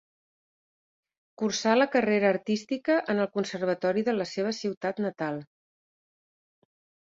[1.41, 5.41] Cursà la carrera artística en el Conservatori de la seva ciutat natal.